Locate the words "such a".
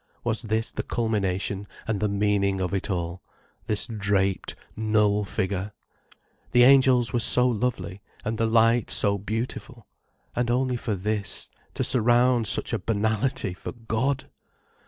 12.47-12.79